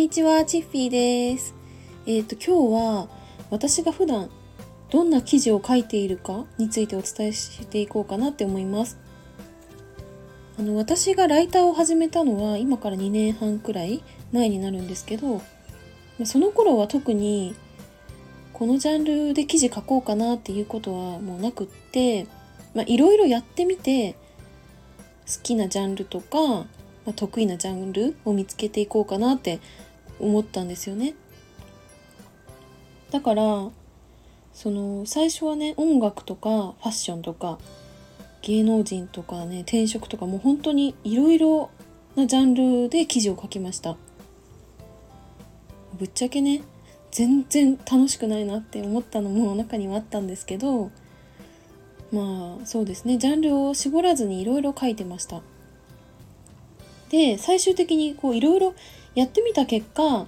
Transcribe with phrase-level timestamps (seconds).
[0.00, 1.54] にちは、チッフィーです。
[2.06, 3.08] えっ、ー、と、今日は
[3.50, 4.30] 私が普段
[4.88, 8.98] どんな記事を書いているかについてお伝えしていこうかなって思います。
[10.58, 14.02] あの、私がライターを始めたのは今から2年半くらい
[14.32, 15.42] 前になるんですけど、
[16.24, 17.54] その頃は特に
[18.54, 22.26] このジャンルで記事書こうかなっていうことはもうなくって、
[22.74, 24.14] まあ、いろいろやってみて
[25.26, 26.64] 好きなジャンルとか、
[27.04, 29.60] ま、得意なジャンルを見つけていこうかなって
[30.20, 31.14] 思ったんですよね。
[33.10, 33.70] だから
[34.52, 37.58] その最初はね音楽とかファッションとか
[38.42, 41.70] 芸能人とかね転職とかもう本当にいろいろ
[42.16, 43.96] なジャンルで記事を書きました
[45.98, 46.62] ぶっちゃけね
[47.10, 50.90] 全然楽しくないなって思ったのも中にはあったんですけど
[52.12, 55.42] まあそうですねジャンルを絞らずにいろいろ書いてました
[57.10, 58.74] で最終的にこういろいろ
[59.14, 60.26] やってみた結果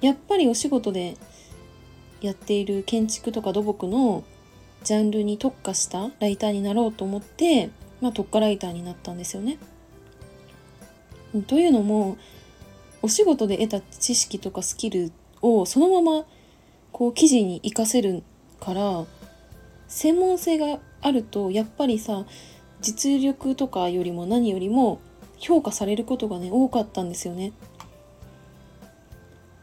[0.00, 1.16] やっぱりお仕事で
[2.20, 4.24] やっている建築とか土木の
[4.84, 9.58] ジャンルに特化したライターになろうと思って、まあ、特化ライターになったんですよね。
[11.46, 12.18] というのも
[13.00, 16.26] お仕事で得た知識とかスキルをそのまま
[16.92, 18.22] こう記事に活かせる
[18.60, 19.04] から
[19.88, 22.24] 専門性があるとやっぱりさ
[22.80, 25.00] 実力とかよりも何よりも
[25.38, 27.52] 評価されることがね多かったんですよね。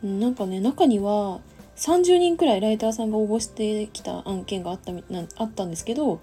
[0.04, 1.40] なんかね中には
[1.76, 5.02] 30人くらいライターさんが応募してきた案件があったな
[5.36, 6.20] あったんですけど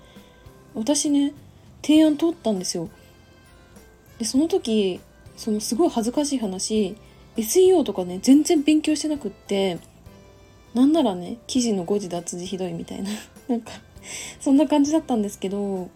[0.75, 1.33] 私ね
[1.83, 2.89] 提案通ったんですよ。
[4.19, 5.01] でその時
[5.37, 6.97] そのすごい恥ずかしい話
[7.37, 9.79] SEO とかね全然勉強してなくって
[10.75, 13.11] なんならね記事の誤字脱字ひどいみたいな
[13.49, 13.73] なんか
[14.41, 15.89] そんな感じだったんですけど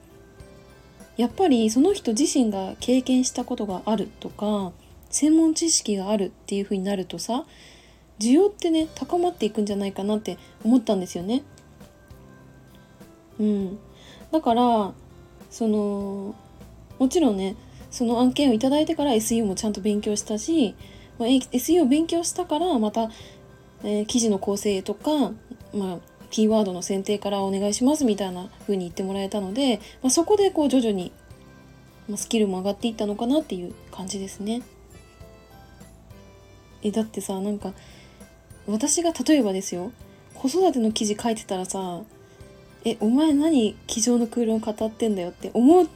[1.17, 4.73] やっぱりその人自身が経験したことがあるとか
[5.11, 7.45] 専門知識があるっていう風になるとさ
[8.19, 11.43] 需要ってね高まっていくんじゃないかなって思ったんですよね。
[13.41, 13.79] うん、
[14.31, 14.93] だから
[15.51, 16.35] その
[16.99, 17.57] もちろんね
[17.91, 20.75] その案件を頂いてから SEO もちゃんと勉強したし、
[21.19, 23.11] まあ、SEO を勉強したからまた、
[23.83, 25.33] えー、記事の構成とか、
[25.75, 25.99] まあ、
[26.31, 31.13] キーワードの選定からお願いしますみたいな風に言ってもらえたので、まあ、そこでこう徐々に、
[32.09, 34.63] まスキルも上がっていったのかなっていう感じですね。
[36.83, 37.73] えだってさなんか
[38.67, 39.93] 私が例えばですよ
[40.35, 42.01] 子育ての記事書いてたらさ
[42.85, 45.87] えお前何机上の空論語ってんだよって思っ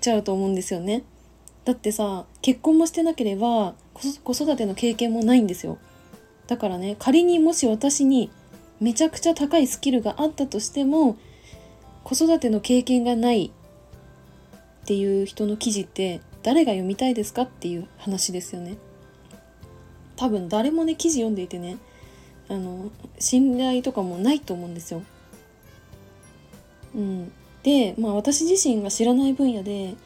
[0.00, 1.04] ちゃうと思うんですよね。
[1.64, 5.78] だってさ結婚もしてなければ子育ての経験もないんですよ。
[6.46, 8.30] だからね仮にもし私に
[8.80, 11.16] めちゃくちゃ高いスキルがあったとしても
[12.02, 13.52] 子育ての経験がない
[14.82, 18.76] っていう人の記事って誰が読みたいですかっていう話ですよね。
[20.22, 21.78] 多分誰もね記事読んでいてね
[22.48, 25.02] あの信頼とかもないと思うんですよ。
[26.94, 27.32] うん、
[27.64, 29.96] でまあ私自身が知らない分野で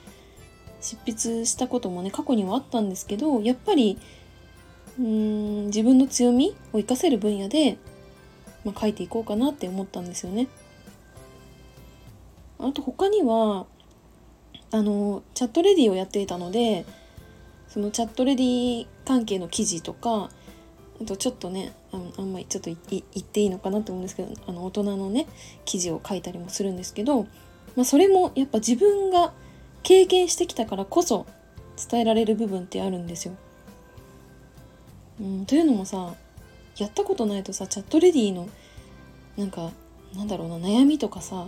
[0.81, 3.99] 執筆したこともね過去にはあったんですけどやっぱり
[4.99, 7.77] うん自分の強みを生かせる分野で
[8.65, 10.49] まあ、書いていこうかなって思ったんですよね。
[12.59, 13.67] あと他には
[14.73, 16.87] あのチャットレディをやっていたので
[17.69, 20.31] そのチャットレディ関係の記事とか
[21.01, 25.27] あとちょっとねあのあんまりちょっと言っていいのかなと思うんですけどあの大人のね
[25.65, 27.25] 記事を書いたりもするんですけど、
[27.75, 29.33] まあ、それもやっぱ自分が
[29.83, 31.27] 経験してきたからこそ
[31.91, 33.35] 伝えられる部分ってあるんですよ。
[35.21, 36.15] うん、というのもさ
[36.77, 38.49] やったことないとさチャットレディの
[39.37, 39.71] なんか
[40.15, 41.47] なんだろうな悩みとかさ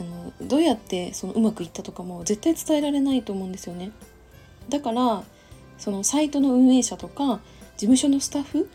[0.00, 3.92] あのどうやってそのうまくいったとかも絶対伝えられないと思うんですよね。
[4.70, 5.22] だから
[5.78, 7.40] そのサイトの運営者とか
[7.76, 8.70] 事務所のスタッフ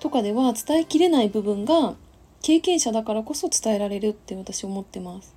[0.00, 1.94] とかでは伝えきれない部分が
[2.42, 5.34] 経験者だからこそ伝えられるって私思ってます。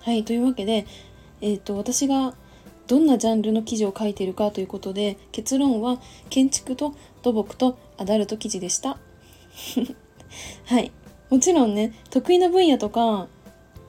[0.00, 0.86] はいというわけで、
[1.40, 2.34] えーと私が
[2.86, 5.98] どんなジャンルの記事を書いているかということで結論は
[6.28, 8.98] 建築と土木とアダルト記事でした
[10.66, 10.92] はい
[11.30, 13.28] もちろんね得意な分野とか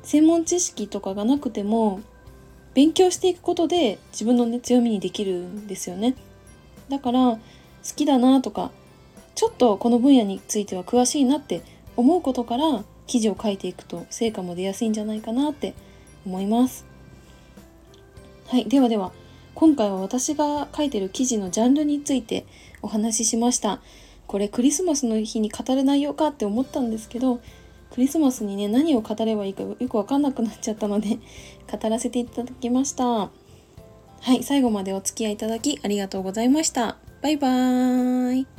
[0.03, 1.99] 専門知識とかがなくても
[2.75, 6.15] 勉強していくことで自分のね強みにできるんですよね
[6.89, 7.39] だから好
[7.95, 8.69] きだなとか
[9.33, 11.63] ちょっとこの分野については詳しいなって
[11.97, 15.73] 思うことから記事を書いていくと成果も出やすいんじゃないかなって
[16.25, 16.85] 思います
[18.47, 19.11] はい、ではでは、
[19.55, 22.45] 今回は私が書いてる記事のジャンルについて
[22.83, 23.81] お話ししました。
[24.27, 27.41] これクリスマスの日に語る内容かって思ったんですけど、
[27.95, 31.17] クリスマスにね、何を語ればいいかよくわかんなくなっちゃったので、
[31.71, 33.05] 語らせていただきました。
[33.05, 33.31] は
[34.21, 36.97] はい、最後までお付き合いいただきありがとうございました。
[37.21, 38.54] バイバーイ。